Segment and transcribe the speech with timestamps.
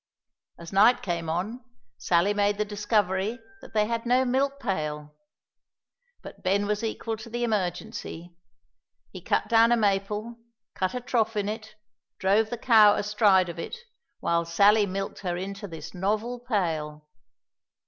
[0.57, 1.63] As night came on,
[1.99, 5.13] Sally made the discovery that they had no milk pail;
[6.23, 8.35] but Ben was equal to the emergency:
[9.11, 10.39] he cut down a maple,
[10.73, 11.75] cut a trough in it,
[12.17, 13.77] drove the cow astride of it,
[14.21, 17.05] while Sally milked her into this novel pail.